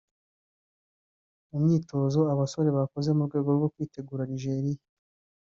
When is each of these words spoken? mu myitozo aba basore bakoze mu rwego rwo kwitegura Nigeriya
mu 1.49 1.57
myitozo 1.63 2.19
aba 2.25 2.39
basore 2.41 2.69
bakoze 2.77 3.09
mu 3.17 3.23
rwego 3.27 3.49
rwo 3.57 3.67
kwitegura 3.73 4.23
Nigeriya 4.29 4.83